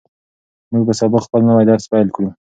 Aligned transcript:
موږ 0.71 0.83
به 0.87 0.93
سبا 0.99 1.17
خپل 1.25 1.41
نوی 1.49 1.65
درس 1.69 1.83
پیل 1.91 2.07
کړو. 2.15 2.29